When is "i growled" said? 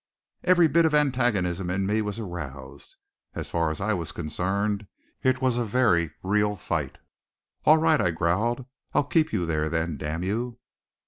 8.01-8.65